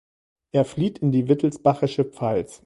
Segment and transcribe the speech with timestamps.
[0.51, 2.59] Er flieht in die wittelsbachische Pfalz.